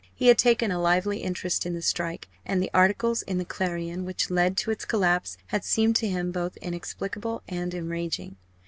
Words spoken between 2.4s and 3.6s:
and the articles in the